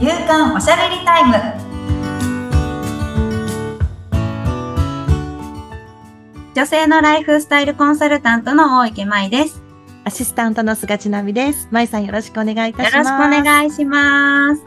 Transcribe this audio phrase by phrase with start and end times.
[0.00, 1.34] 夕刊おしゃべりタイム
[6.54, 9.62] 女性のライフスタイルコンサルタントの大池舞です。
[10.04, 11.68] アシスタントの菅千奈美です。
[11.70, 13.10] まいさんよろしくお願いいたしよます。
[13.10, 14.62] ろしくお願いします。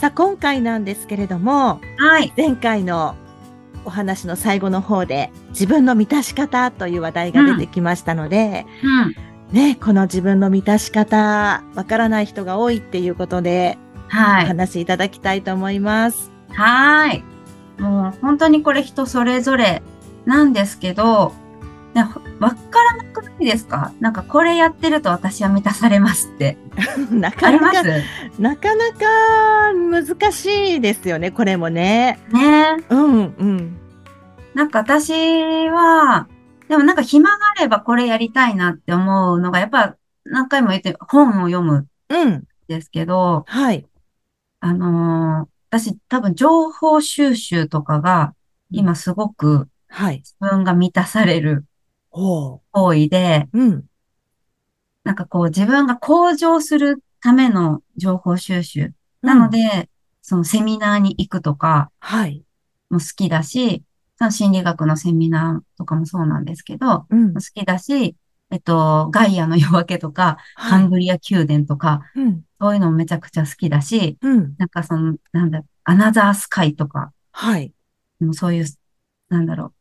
[0.00, 2.32] さあ、今回なんですけれども、はい。
[2.36, 3.16] 前回の
[3.84, 9.14] お話の最後の方で、自分の満たし方という話題が出てきましたので、うん。
[9.52, 14.46] ね、この自分の満たし方、わからない人が多いっていうことで、おはい。
[14.46, 16.30] 話しいただきたいと思います。
[16.50, 17.24] はい。
[17.78, 19.82] もう本当にこれ人それぞれ
[20.26, 21.32] なんですけど、
[21.94, 23.92] わからなくないですか？
[24.00, 26.58] なんかこれやってると私は満たされますって。
[27.10, 27.82] なあかなか、
[28.38, 32.18] なかなか難しいですよね、これもね。
[32.90, 33.78] うん、うん。
[34.54, 35.12] なんか私
[35.70, 36.28] は、
[36.68, 42.44] でもなんか暇があればこれやりたいなって思うのが、やっぱ何回も言って本を読むんうん。
[42.68, 43.86] ですけど、はい。
[44.62, 48.34] あのー私多分情報収集とかが
[48.70, 50.18] 今すごくはい。
[50.18, 51.64] 自分が満たされる
[52.10, 53.58] ほ行為で、う。
[53.58, 53.84] うん。
[55.04, 58.92] なんかこう自分が向上するための情報収集。
[59.22, 59.88] なので、
[60.20, 62.44] そのセミナーに行くとかはい。
[62.90, 63.82] も好きだし、
[64.18, 67.40] その心理学のセミナーとかもそうなんですけど、うん好。
[67.40, 68.14] きだし、
[68.52, 72.44] えっと、ガイアの夜明けとか、カンブリア宮殿とか、うん。
[72.60, 74.54] そういうのもめちゃくちゃ好きだし、うん。
[74.58, 77.72] なんかその、なんだ、アナザースカイとか、はい。
[78.20, 78.66] もうそういう、
[79.30, 79.72] なんだろ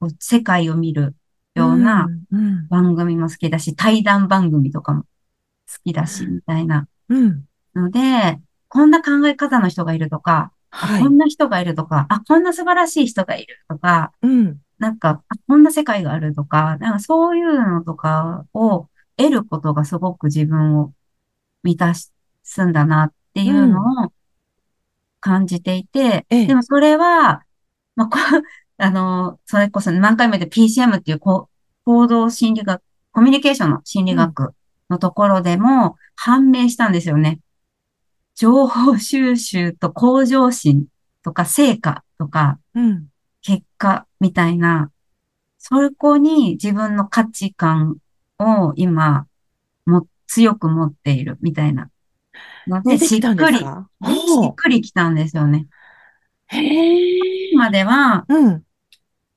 [0.00, 1.16] う、世界を見る
[1.56, 2.68] ようなうん。
[2.68, 5.08] 番組も好きだし、対談番組とかも好
[5.84, 7.44] きだし、みたいなうん。
[7.74, 11.08] ので、こんな考え方の人がいるとか、はいこ。
[11.08, 14.58] んな人がいるとか、あ、こんな素晴らしい人がいるとか、うん。
[14.78, 20.92] なんか、あこんな世界があるとか、なんかそういうのとかを得ることがすごく自分を
[21.62, 22.12] 満たす
[22.64, 24.12] んだなっていうのを
[25.20, 27.44] 感じていて、ええでもそれは、
[27.96, 28.18] まあ、こ
[28.76, 31.48] あの、それこそ何回も言って PCM っていう行
[31.84, 32.82] 動心理学、
[33.12, 34.54] コミュニケーションの心理学
[34.90, 37.40] のところでも判明したんですよね。
[38.34, 40.86] 情報収集と向上心
[41.22, 43.06] とか成果とか、うん。
[43.44, 44.90] 結果みたいな、
[45.58, 47.98] そこに自分の価値観
[48.38, 49.26] を今、
[49.86, 51.90] も、強く持っているみたいな。
[52.66, 55.66] ので、しっくり、しっくりきたんですよね。
[56.46, 57.50] へえ。
[57.52, 58.62] 今では、うん。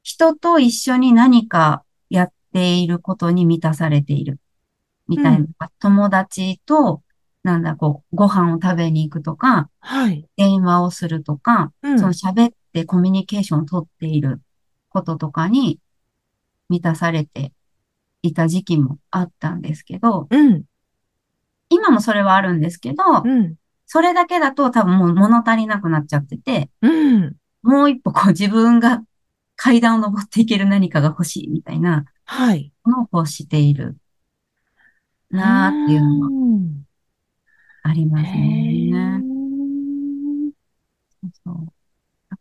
[0.03, 4.39] 人と一緒に何かやっていることに満たされている。
[5.09, 5.37] みたいな。
[5.39, 5.47] うん
[5.79, 7.03] 友達と、
[7.43, 10.25] なんだ、こう、ご飯を食べに行くとか、はい。
[10.37, 14.41] 電話をするとか、うんその喋ってコミュニケーションを取っている
[14.89, 15.79] こととかに
[16.69, 17.53] 満たされて
[18.21, 20.63] いた時期もあったんですけど、うん。
[21.69, 23.55] 今もそれはあるんですけど、うん。
[23.87, 27.35] それだけだと多分もう物足りなくなっちゃってて、うん。
[27.63, 29.01] もう一歩こう自分が
[29.55, 32.71] 階段を登っていける何かが欲しいみたいなはい。
[32.85, 33.97] のを欲している
[35.31, 36.85] なーっていうのがん
[37.83, 39.21] ありますへね。
[39.23, 39.37] ー
[41.43, 41.76] そう。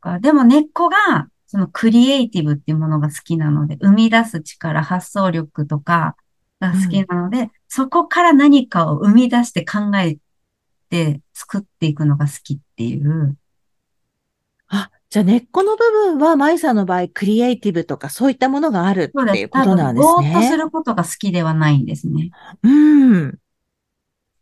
[0.06, 6.16] だから、でも根っこが、そのクリエイティブっていうものが好きなので、生み出す力、発想力とか
[6.60, 10.18] が好きなので、そこから何かを生み出して考え
[10.90, 13.36] て作っていくのが好きっていう。
[14.68, 19.32] あ、じゃあ根っこの部分は、マイさんの場合、クリエイティブとかそういったものがあるそうです。
[19.32, 20.56] っていうことなんですぼーっとすね。
[20.56, 22.30] ることが好きではないんですね。
[22.62, 23.38] うん。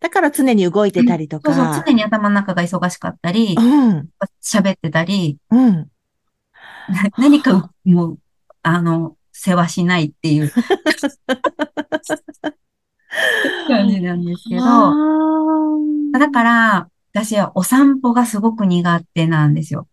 [0.04, 1.82] だから常に動いてたりとそうそう、か。
[1.87, 4.10] 常に頭の中が忙しかったりう、ん。
[4.44, 5.88] 喋ってたり、うん。
[7.16, 8.19] 何かもう、
[8.62, 10.53] あの、世話しないっていう
[13.66, 14.62] 感じなんですけど、
[16.12, 19.88] だから、私はお散歩がすごく苦手なんですよ。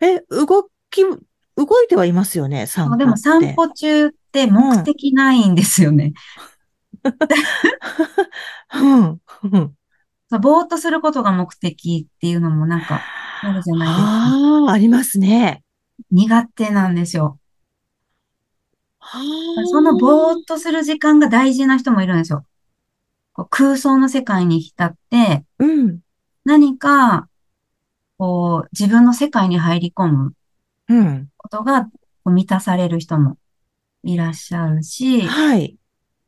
[0.00, 2.96] え、動き、動いてはいますよね、散歩。
[2.96, 6.12] でも散歩中って目的ないんですよね。
[10.38, 13.02] ぼーっとすることが目的っていうのもなんか
[13.42, 14.04] あるじゃないですか。
[14.06, 15.62] ああ、ありますね。
[16.10, 17.38] 苦手なんですよ。
[18.98, 19.18] は
[19.66, 22.44] そのぼーっとする時間が大事な人もいるんですよ。
[23.32, 26.00] こう空想の世界に浸って、うん。
[26.44, 27.28] 何か、
[28.18, 30.34] こう、自分の世界に入り込む
[30.88, 31.28] うん。
[31.36, 31.90] ことがこ
[32.26, 33.36] う満たされる人も
[34.02, 35.76] いらっしゃるし、はい。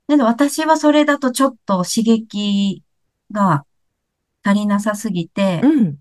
[0.08, 2.82] で私はそれだとちょっと刺激
[3.30, 3.64] が
[4.42, 5.96] 足りなさすぎて、うん。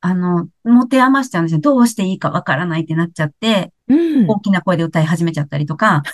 [0.00, 1.60] あの、持て余しちゃうんですよ。
[1.60, 4.26] どうしていいかわからないってなっちゃって、うん。
[4.28, 6.02] 大きな声で歌い始めちゃったりとか、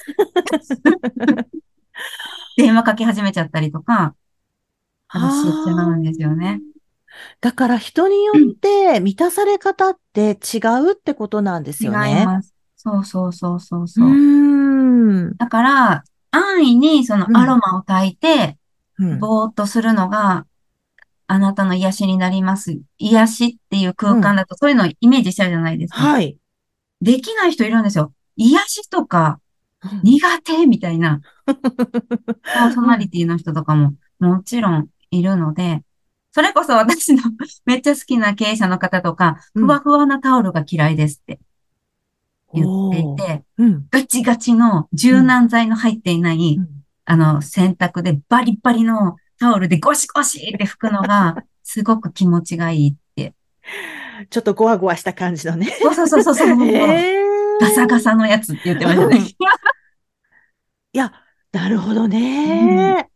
[2.56, 4.14] 電話かけ始めちゃったりとか、
[5.08, 6.61] あのしちゃうんですよね。
[7.40, 12.25] だから人によって満たされ方って違うってことなんです違いよね。
[12.25, 12.55] ます。
[12.76, 14.08] そうそうそうそううそう。
[14.08, 15.37] ーん。
[15.37, 18.58] だから、安易にそのアロマを焚いて、
[18.99, 20.46] うんぼーっとするのが、
[21.26, 22.81] あなたの癒しになります。
[22.99, 26.00] 癒しっていう空間だと、そういうのをイメージしちゃうじゃないですか。
[26.00, 26.37] はい。
[27.00, 28.12] できない人いるんですよ。
[28.37, 29.40] 癒しとか
[29.84, 35.82] うん苦手みたいな、 パーソナリティの人とかももちろんいるので、
[36.31, 37.23] それこそ私の
[37.67, 41.40] めっちゃ好きな経営者の方とか、うんふわふわなタオルが嫌いですって
[42.54, 43.87] 言っていて、うん。
[43.90, 53.34] ガチガチの柔軟剤の入っていない、うんあの、洗濯でバリバリのタオルでゴシゴシって拭くのが、 すごく気持ちがいいって。
[54.31, 55.66] ちょっとゴワゴワした感じのね。
[55.81, 56.49] そうそうそうそうそう。
[56.66, 59.19] へーガサガサのやつって言ってましたね。
[60.94, 61.12] いや、
[61.52, 63.08] なるほどね。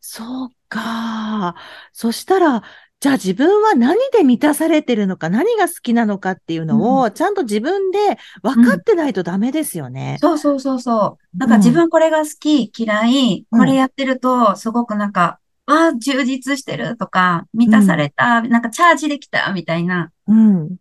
[0.00, 1.54] そうか。
[1.92, 2.62] そしたら、
[3.00, 7.98] じゃあ自分は何で満たされてるのか、何が好きなのかっていうのを、ちゃんと自分で
[8.42, 10.18] 分かってないとダメですよね。
[10.20, 11.38] そうそうそうそう。
[11.38, 20.76] なんか自分これが好き、嫌い、うんこれやってると、すごくなんか、ああ、充実してるとか、満たされた、なんかチャージできたみたいな、うん。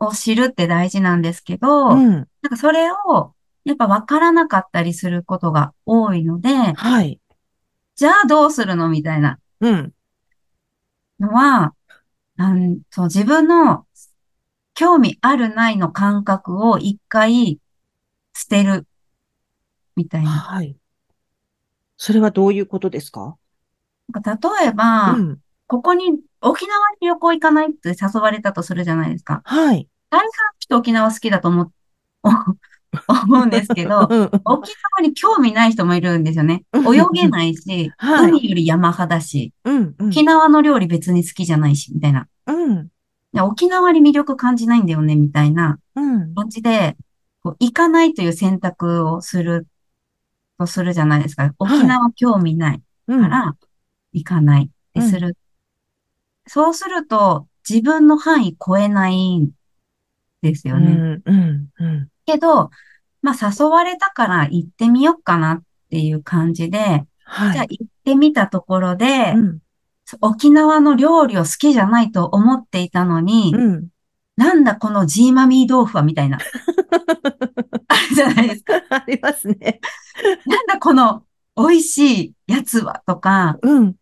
[0.00, 2.10] を知るって大事なんですけど、うん。
[2.10, 7.20] なんかそれを、やっぱ分からなかったりすることが多いので、はい。
[7.96, 9.92] じゃあどうするのみたいなうん。
[11.20, 11.74] のは、
[12.36, 13.86] なんそう自分の
[14.74, 17.58] 興味あるないの感覚を一回
[18.34, 18.86] 捨てる
[19.96, 20.30] みたいな。
[20.30, 20.76] はい。
[21.96, 23.36] それはどういうことですか？
[24.14, 25.38] 例えば、うん。
[25.66, 29.42] ここに沖縄に旅行行かないって誘われたとするじゃないですか。
[29.44, 29.88] はい。
[30.10, 30.30] 大半の
[30.60, 31.72] 人沖縄好きだと思う、
[33.06, 36.64] 思うんですけど、うん沖縄に興味ない人もいるんですよね。
[36.74, 39.94] 泳げないし、はい海より山派だし、うん。
[39.98, 42.26] うん沖縄の料理別に好きじゃないし、みたいな。
[42.46, 42.88] うん。
[43.40, 46.34] 沖縄に魅力感じないんだよね、みたいなうん。
[46.34, 46.96] 感じで、
[47.42, 49.66] こう行かないという選択をする
[50.58, 51.52] とするじゃないですか。
[51.58, 53.20] 沖縄興味ないうん。
[53.22, 53.56] から
[54.12, 55.36] 行かないってする。
[56.46, 59.50] そうすると自分の範囲超えないん
[60.42, 60.92] ですよね。
[60.92, 61.22] うん。
[61.24, 61.68] うん。
[61.78, 62.08] うん。
[62.28, 62.70] けど、
[63.22, 67.68] まあ誘われたから行ってみようかなっていう感じで、じゃあはい。
[67.70, 69.58] 行ってみたところで、うん。
[70.20, 73.88] 沖縄の料理を好きじゃないと思っていたのに、うん。
[74.36, 76.38] なんだこのジーマミー豆腐はみたいな。
[77.88, 78.74] あるじゃないですか。
[78.90, 79.80] ありますね。
[80.46, 81.24] なんだこの
[81.56, 83.94] 美味しいやつはとか、うん。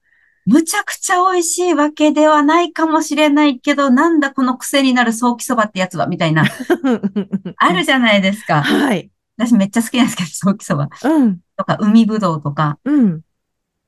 [0.47, 6.45] むちゃくちゃ美味しいわけではないかもしれないけど、なんだこの癖になるソーキそばってやつはみたいな。
[7.59, 8.63] あるじゃないですか。
[8.63, 9.11] はい。
[9.37, 11.41] 私めっちゃ好きなんですけど、ソーキそばうん。
[11.57, 12.79] とか、海ぶどうとか。
[12.85, 13.21] うん。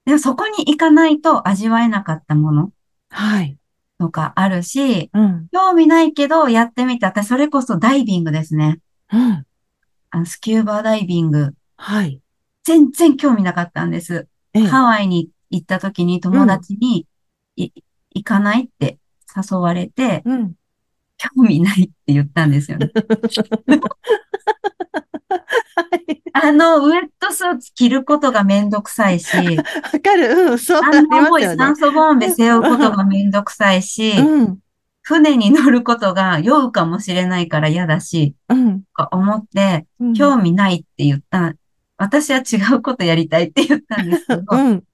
[0.05, 2.73] でもそこに行かないと味わえなかったもの
[3.11, 3.57] はい。
[3.99, 5.49] とかあるし、うん。
[5.53, 7.09] 興味ないけどやってみた。
[7.09, 8.81] 私それこそダイビングですね。
[9.13, 9.45] うん。
[10.11, 11.55] あのスキューバダイビング。
[11.77, 12.21] はい。
[12.65, 14.27] 全然興味なかったんです。
[14.55, 15.33] ええハワイに行っ
[15.65, 17.07] た時に友達に、
[17.57, 17.71] い
[18.11, 18.99] 行かないって
[19.35, 20.55] 誘われて、うん。
[21.19, 22.91] 興味ないって言ったんですよね。
[25.75, 26.23] はい。
[26.33, 29.65] あの、ウェットスーツ着ることがめんどくさいし、わ
[30.01, 30.51] かる。
[30.51, 30.59] うん。
[30.59, 31.77] そうあなりんな重い酸。
[31.77, 34.59] 素ボンベ背負うことがめんどくさいし、うん。
[35.03, 38.83] 船に乗ることが酔うかもしれないから嫌だし、うん。
[38.83, 41.55] とか思って、うん興味ないって言った。
[41.97, 44.85] 私は違うことやりたいって言ったんですけど、うん。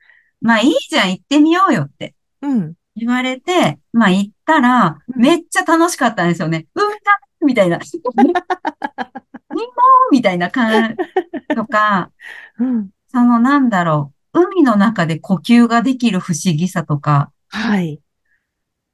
[0.44, 2.74] まあいいじゃん、行ってみようよってうん。
[2.94, 6.66] 言われて、まあ行ったら、うんめっちゃ楽しかったんですよね。
[6.74, 7.78] 海だみたいな。
[8.18, 9.64] ニモー
[10.12, 10.96] みたいな感
[11.48, 12.10] じとか、
[12.60, 12.90] うん。
[13.08, 18.00] そのなんだろう、海の中で呼吸ができる不思議さとか、はい。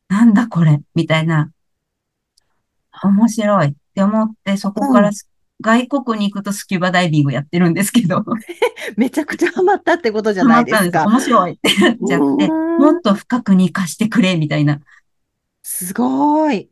[0.09, 1.50] なんだこれみたいな、
[3.02, 5.30] 面白いって思って、そこからす
[5.61, 8.25] 外国に行くとスキューバダイビングやってるんですけど、
[8.97, 11.05] めちゃくちゃハマったってことじゃハないですか。
[11.05, 11.33] マったんです。
[11.33, 14.81] 面白いってなっちゃって、うんもっと深くに活かしてくれみたいな、
[15.62, 16.71] すごい。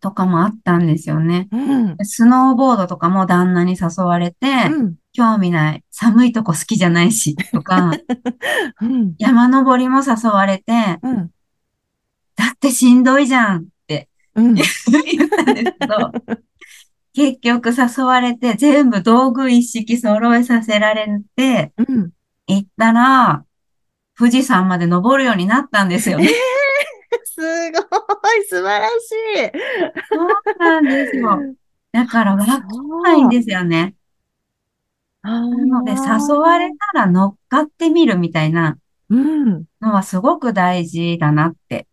[0.00, 1.48] とかもあったんですよね。
[1.52, 1.96] うん。
[2.04, 4.94] スノーボードとかも旦那に誘われて、うん。
[5.12, 7.92] 興味ない、寒いとこ好きじゃないし、とか、
[8.80, 9.14] うん。
[9.18, 11.30] 山登りも誘われて、うん。
[12.34, 14.54] だってしんどいじゃんってうん。
[14.56, 16.12] 言ったんですけど、
[17.14, 21.06] 結局誘われて全部道具一式揃えさせられ
[21.36, 22.10] て、うん。
[22.46, 23.44] 行ったら、
[24.18, 26.28] 富士山まで登るようになったんですよね。
[27.24, 28.92] すごい、素晴らし
[29.36, 29.52] い。
[30.08, 30.28] そう
[30.58, 31.38] なんですよ。
[31.92, 33.94] だからわかんないんですよね。
[35.22, 38.76] ななので誘われたら乗っかってみるみたいな
[39.08, 39.64] うん。
[39.80, 41.86] のはすごく大事だなって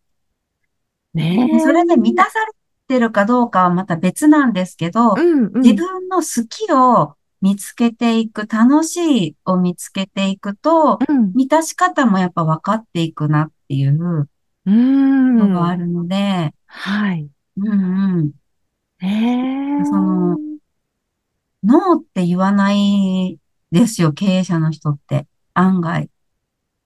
[1.14, 1.60] ねえ。
[1.60, 2.52] それで満たされ
[2.92, 5.62] てるかどうかはまた別なんですけど、うんうん。
[5.62, 11.32] 自分の好きを見つけていく、楽しいを見つけていくと、うん。
[11.34, 14.28] 満たし方もやっぱ分かっていくなっていう
[14.66, 15.38] うん。
[15.38, 17.30] のがあるので、はい。
[17.58, 18.32] うんうん。
[19.00, 19.86] ねえ。
[19.86, 20.38] その
[21.64, 23.40] ノーって言わない
[23.72, 25.28] ですよ、経営者の人って。
[25.54, 26.10] 案外。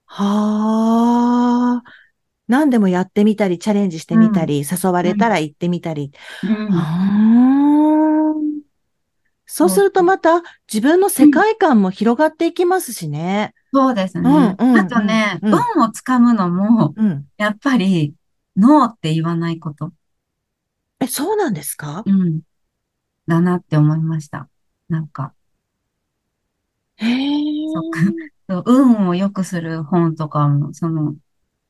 [0.05, 2.04] はあ。
[2.47, 6.11] 何でもやってみたり、チャレンジしてみたり、誘われたら行ってみたり。
[9.47, 13.53] そうするとまた自分の世界観も広がっていきますしね。
[13.73, 14.55] そうですね。
[14.59, 17.25] うんうんあとね、うんをつかむのも、うん。
[17.37, 18.13] やっぱり、
[18.57, 19.91] ノーって言わないこと。
[20.99, 22.03] え、そうなんですか？
[22.05, 22.41] うん。
[23.27, 24.49] だなって思いました。
[24.87, 25.33] なんか、
[26.97, 27.43] へえ。
[27.73, 31.15] そっか 運を良くする本とかも、その、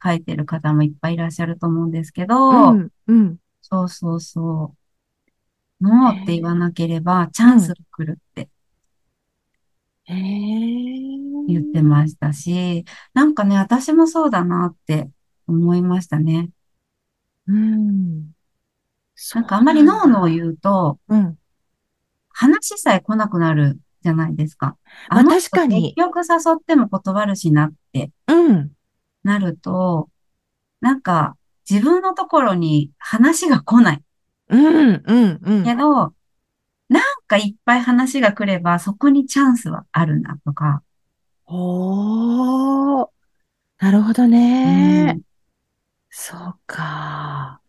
[0.03, 3.37] 書いてる方もいっぱいいらっしゃると思うんですけど、うん、うん。
[3.61, 5.83] そうそうそう。
[5.83, 8.49] ノーって言わなければ、チャンスが来るって。
[10.07, 15.09] 言ってましたし、なんかね、私もそうだなって
[15.47, 16.49] 思いましたね。
[17.47, 18.31] うん。
[19.33, 20.35] なんかあんまりノーノーう。
[20.35, 21.37] 言うと、うん。
[22.29, 24.77] 話さえ来なくなるじゃないですか。
[25.09, 28.74] まあ確かに結局誘っても断るしなってうん。
[29.25, 30.09] なると、
[30.81, 31.35] なんか
[31.69, 34.03] 自分のところに話が来ない。
[34.49, 35.63] うん、うん、うん。
[35.63, 36.13] けど、
[36.87, 40.83] なんかいっぱい話が来ればそこにチャンスはあるなとか。
[41.47, 43.07] おー。
[43.79, 45.13] なるほどうね。
[45.13, 45.21] ん。
[46.11, 47.61] そうか。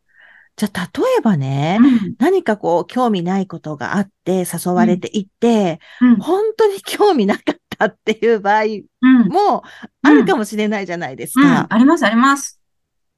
[0.57, 2.15] じゃあ、例えばね、うん。
[2.19, 6.17] 何かこう、興味ないことがあって、誘われていって、うん。
[6.17, 8.67] 本当に興味なかったっていう場合う
[9.09, 9.29] ん。
[9.29, 9.63] も
[10.03, 11.45] あるかもしれないじゃないですうん。
[11.45, 11.67] か。
[11.71, 12.61] あります、あります。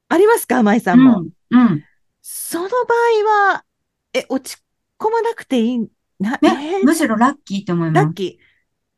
[0.08, 1.20] ありますか舞さうんも？
[1.20, 1.28] ん。
[1.50, 1.84] うん。
[2.22, 3.64] その場合は、
[4.14, 4.62] え、落ち
[4.98, 5.78] 込まなくていい、
[6.18, 6.84] な、ね、えー？
[6.84, 8.04] むしろラッキーって思います。
[8.06, 8.38] ラッキ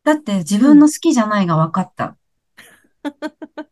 [0.04, 2.16] だって自分の好きじゃないが分かった。
[3.04, 3.66] ー。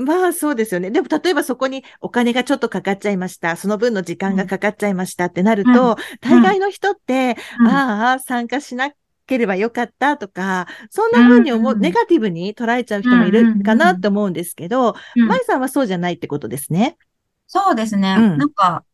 [0.00, 0.92] まあそうですよね。
[0.92, 3.56] でも例えばそこにお金がちょっとかかっちゃいました。
[3.56, 8.90] その分の時間がかかっちゃいましたってなると、大概の人って、うんああ、参加しな
[9.28, 16.96] ければよかったとか、そんな風に思う、うんネガティブに捉えちゃう人もいるかなって思うんですけど、うん舞さんはそうじゃないってことですね。
[17.46, 18.16] そうですね。
[18.18, 18.84] うんなんか、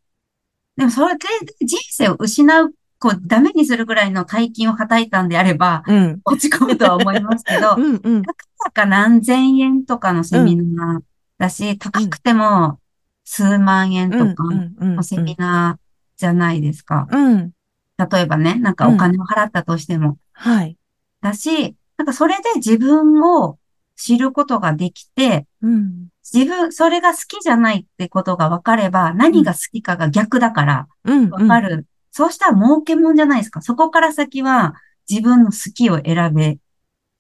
[0.77, 1.27] でもそれで
[1.65, 6.21] 人生を失う、こう、ダメにするぐらいの大金をはたいたんであれば、うん。
[6.25, 8.23] 落ち込むとは思いますけど う、んうん。
[8.23, 11.03] たかか何千円とかのセミナー
[11.39, 12.81] だし、高くても
[13.25, 15.81] 数万円とかうんうんのセミナー
[16.17, 17.07] じゃないですか。
[17.11, 17.53] うん。
[17.99, 20.19] 例えばね、なんかお金を払ったとしても。
[20.35, 20.77] はい。
[21.21, 23.59] だし、なんかそれで自分を
[23.97, 26.09] 知ることができて、うん。
[26.33, 31.31] 自分、それが好きじゃないってことが分かれば、何が好きかが逆だからうん。
[31.31, 31.87] 分かる。
[32.11, 33.63] そうしたら儲けもんじゃないですか。
[33.63, 34.75] そこから先は
[35.09, 36.59] 自分の好きを選べ、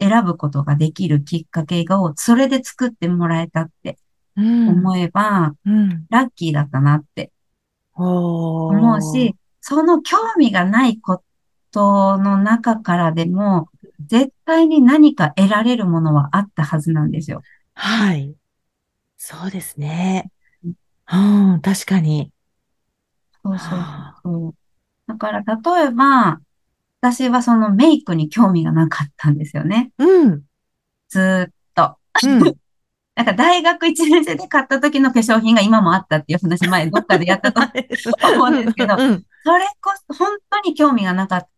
[0.01, 3.99] 選ぶことができるきっかけを、それで作ってもらえたって
[4.37, 4.69] うん。
[4.69, 6.07] 思えば、うん。
[6.11, 7.31] ラッキーだったなって
[7.95, 11.23] 思思うし、その興味がないこ
[11.75, 13.69] との中からでも、
[14.07, 17.43] 絶対に何か得られるものはあったはずなんですよ。
[17.75, 18.33] はい。
[19.19, 20.31] そうですね。
[20.65, 21.17] う
[21.57, 22.31] ん、確かに。
[23.45, 23.81] そうそう
[24.23, 24.55] そう。
[25.09, 26.41] だから、例えば、
[27.01, 29.91] 私はそのメイクに興味がなかったんですよね。
[29.99, 30.43] うん。
[31.09, 31.97] ずーっと。
[32.25, 32.55] うん。
[33.17, 37.61] なんか大学1年生で買った時の化粧品が今もあったっていう話前どっかでやったと
[38.35, 39.25] 思うんですけど、うん。
[39.45, 41.49] それこそ本当に興味がなかっ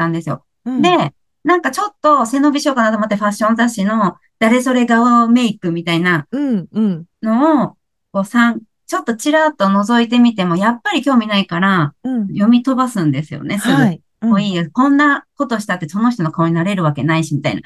[0.00, 0.44] たんですよ。
[0.64, 1.12] うん、で、
[1.44, 7.76] なんかちょっと背伸びしようかなと思ってファッション雑誌の誰それ顔メイクみたいなのを、
[8.12, 12.28] こうさん、ちょっとちらっと覗いてみても、やっぱり興味ないからうん。
[12.28, 13.74] 読み飛ばすんですよね、すぐ。
[13.74, 14.02] はい。
[14.20, 14.68] もういいよ。
[14.72, 17.62] こんなことしたってその人の顔になれるわけないし、みたいな。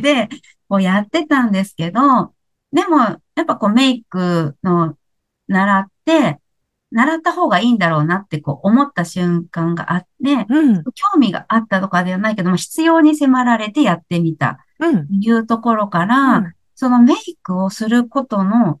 [0.00, 0.28] で、
[0.68, 2.32] こうやってたんですけど、
[2.72, 4.96] でも、やっぱこうメイクの
[5.48, 6.38] 習って、
[6.90, 15.06] 習った方がいいんだろうなってこう思った瞬間があって、うん、興味があったとかではないけども、必要に迫られてやってみたうん。
[15.06, 18.80] というところから、うんそのメイクをすることの、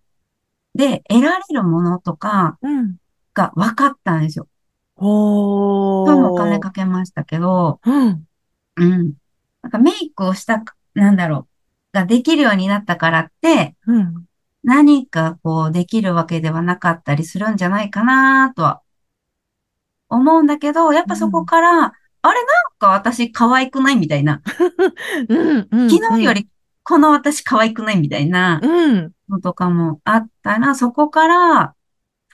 [0.72, 2.96] で得られるものとかうん。
[3.34, 4.46] が分かったんですよ。
[4.94, 6.06] おー。
[6.06, 8.24] 今日もお金かけましたけど、うん。
[8.76, 9.14] うん。
[9.62, 11.48] なんかメイクをしたく、なんだろ
[11.92, 14.27] う、ができるようになったからって、うん。
[14.68, 18.82] 何かこうできるわけではなかったりするんじゃないかなとは
[20.10, 21.70] 思うんだけど、やっぱそこから、
[22.20, 22.44] あれなん
[22.78, 24.42] か私可愛くないみたいな。
[25.28, 25.90] うん、うん。
[25.90, 26.48] 昨日より
[26.82, 29.12] この私可愛くないみたいなうん。
[29.30, 31.74] のとかもあったら、そこから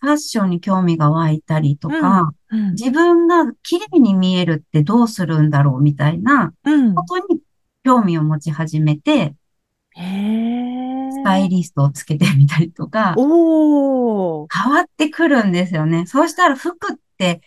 [0.00, 2.70] ファッションに興味が湧いたりとか、うん。
[2.72, 6.94] 自分が綺麗に見えるってどうするんだろうみたいなうん。
[6.96, 7.40] ことに
[7.84, 9.36] 興味を持ち始めて。
[9.96, 14.48] スタイリストをつけてみたりとか、おー。
[14.52, 16.06] 変わってくるんですよね。
[16.06, 17.40] そうしたら服って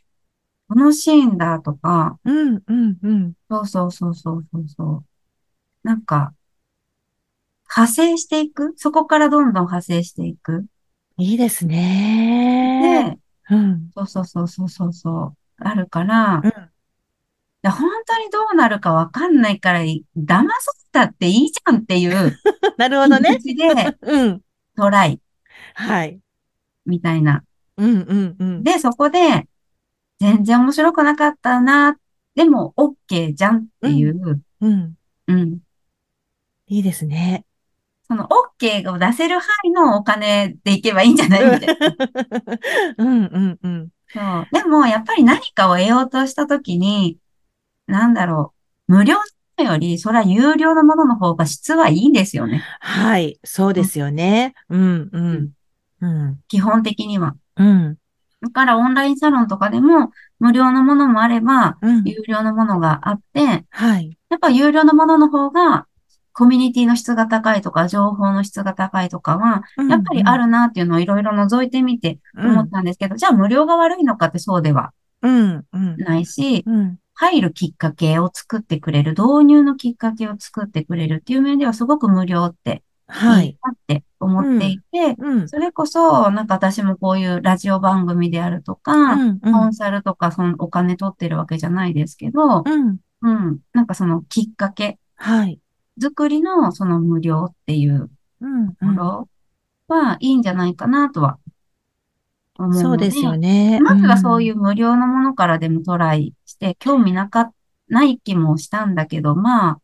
[0.69, 3.33] 楽しいんだとか、うん、うん、うん。
[3.49, 5.05] そうそうそうそうそうそう。
[5.83, 6.33] なんか、
[7.69, 8.73] 派生していく？
[8.77, 10.65] そこからどんどん派生していく？
[11.17, 13.19] いいですね。
[13.49, 13.89] で、うん。
[13.93, 15.37] そうそうそうそうそうそう。
[15.57, 16.53] あるから、いうん。
[17.67, 20.47] や本当にどうなるかわかんないから、騙され
[20.91, 22.37] たっていいじゃんっていう
[22.77, 24.41] なるほ気どねで うん。
[24.75, 25.19] トライ
[25.73, 26.19] はい。
[26.85, 27.43] みたいな。
[27.77, 28.63] うん、うん、うん。
[28.63, 29.47] で、そこで、
[30.19, 31.97] 全然面白くなかったな。
[32.35, 34.93] でも、OK じゃんっていう、うん。
[35.27, 35.59] うん。
[36.67, 37.45] いいですね。
[38.07, 38.29] その
[38.61, 41.59] OK を出せる範囲のお金でいけばいいんじゃない？
[41.59, 41.95] みたいな。
[42.97, 43.89] うん、うん、うん。
[44.07, 44.47] そう。
[44.51, 47.17] でも、やっぱり何かを得ようとしたときに、
[47.87, 48.53] なんだろ
[48.87, 48.93] う。
[48.93, 49.17] 無料
[49.63, 52.61] より、それは有料のものの方が質はいいんですよね。
[52.79, 53.39] はい。
[53.43, 54.53] そうですよね。
[54.69, 55.49] うん、うん。
[56.01, 56.39] うん。
[56.47, 57.35] 基本的には。
[57.55, 57.97] うん。
[58.41, 62.03] だから、オンラインサロンとかでも、無料のものもあれば、うん。
[62.05, 64.17] 有料のものがあって、はい。
[64.29, 65.87] やっぱ有料のものの方が、
[66.33, 70.43] コミュニティの質が高いとか、情報の質が高いとかは、やっぱりある。
[70.43, 75.97] るなっていうのをいろいろ覗いてみて思ったんですけど、じゃあ無料が悪いのかってそうではうん、うん。
[75.97, 76.99] ないし、うん。
[77.19, 83.57] 入るきっかけを作ってくれる、導入のきっかけを作ってくれるっていう面ではすごく無料ってはいい。
[83.63, 85.49] なって思っていて、うん。
[85.49, 89.39] それこそ、なんか私もこういうラジオ番組であるとか、うん、うん。
[89.39, 92.97] コンサルとかそのお金取ってるわけじゃないですけど、うん。
[93.21, 95.59] うん、なんかそのきっかけはい。
[95.99, 98.09] 作りのその無料っていう
[98.39, 99.29] うん、ところ
[99.87, 101.39] はいいんじゃないかなとは
[102.57, 103.79] 思うので、そうですよね。
[103.81, 107.51] まずはそういうう無料のものからでもトライして、興味なか、
[107.87, 109.81] ない気もしたんだけど、まあ、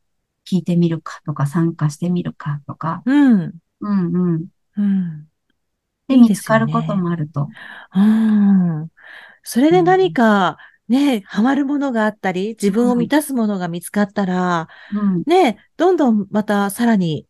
[0.50, 3.12] 聞いてみるかとか、参加してみるかとか、ん。
[3.12, 3.54] うん。
[3.80, 4.48] うんうん。
[4.78, 5.28] うん。
[6.08, 7.48] で、見つかることもあると。
[7.96, 8.90] うん。
[9.44, 10.58] それで何か、
[10.90, 15.24] ね、ハマるものがあったり、自分を満たすものが見つかったら、うん。
[15.26, 17.28] ね、どんどんまたさらに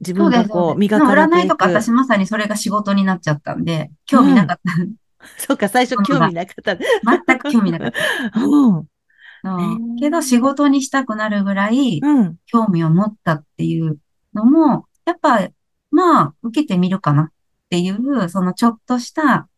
[0.00, 0.30] 自分。
[0.30, 1.70] がこう、磨かれてい占いとかく。
[1.70, 4.72] 私まさにそれが仕事になっちゃったんで、興味なかった。
[5.38, 6.76] そうか、最初興味なかった。
[6.76, 8.40] 全く興味なかった。
[8.44, 9.96] うん。
[9.96, 12.36] けど仕事にしたくなるぐらいうん。
[12.46, 13.98] 興味を持ったっていう
[14.34, 15.48] のも、やっぱ、
[15.90, 17.28] まあ、受けてみるかなっ
[17.70, 19.48] ていう、そのちょっとした、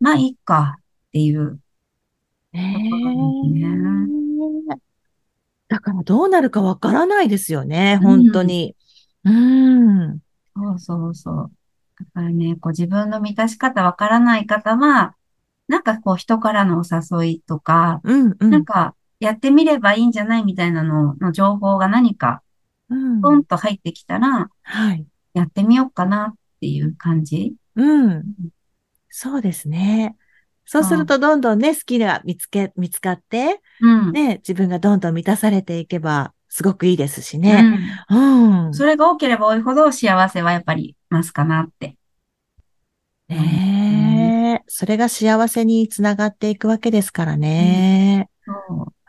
[0.00, 1.60] まあいいかっていう
[2.52, 2.90] ね。
[5.68, 8.70] だからどうなるかわからないですよね、本当に。
[8.70, 8.89] うん。
[10.56, 11.52] そうそうそう。
[11.98, 15.14] だからね、こう自分の満たし方わからない方は、
[15.68, 18.50] なんかこう人からのお誘いとか、うん、うん。
[18.50, 22.42] なんかやってみればいいんじゃないみたいなのの情報が何か
[22.88, 25.06] うんポンと入ってきたら、はい。
[25.34, 27.54] やってみようかなっていう感じ。
[27.76, 28.24] うん。
[29.08, 30.16] そうですね。
[30.64, 34.12] そうするとどんどんね、好きが見つけ、見つかって、うん。
[34.12, 37.62] ね、自分がどんどん満たされていけば、すごくいいですしうね。
[37.62, 38.74] んうん。
[38.74, 41.96] それが多ければ多いほど幸せはやっぱり増すかなって。
[43.28, 48.28] ねえ、それが幸せにつながっていくわけですからね。
[48.44, 48.52] そ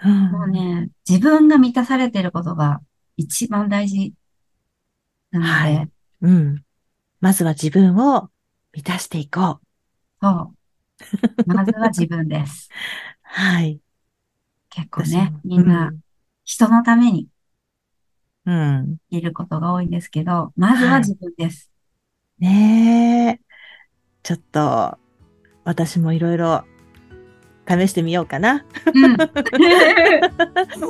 [0.03, 0.07] う。
[0.07, 2.81] うんもうね、自分が満たされてることが
[3.17, 4.13] 一番大事
[5.31, 6.63] なので、はいうん。
[7.19, 8.29] まずは自分を
[8.73, 9.65] 満たしていこう。
[10.21, 10.55] そう。
[11.45, 12.69] まずは自分です。
[13.23, 13.79] はい。
[14.69, 15.91] 結構ねみんな
[16.51, 17.29] 人のために
[18.45, 18.53] うん。
[18.53, 18.97] うん。
[19.09, 21.71] いることが多いんですけど、まずは自分です。
[22.39, 23.55] ねえ。
[24.21, 24.97] ちょっと、
[25.63, 26.65] 私もいろいろ
[27.69, 28.65] 試してみようかな。
[28.93, 29.17] うん。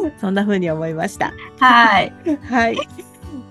[0.18, 1.32] そんな風に思いました。
[1.60, 2.12] はい。
[2.50, 2.78] はい。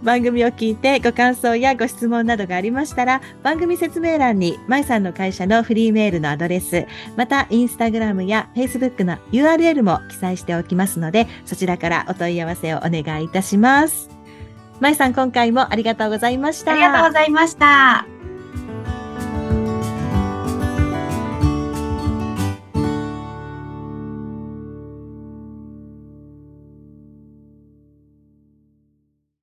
[0.02, 6.86] 番組を聞いてご感想やご質問などがありましたら、番組説明欄に、まいさんの会社のフリーメールのアドレス、
[7.16, 14.10] また、インスタグラムやフェイスブックの URL も記載しておきますので、そちらからお問い合わせをお願いいたします。
[14.80, 16.72] まいさん、今回もありがとうございました。
[16.72, 18.06] ありがとうございました。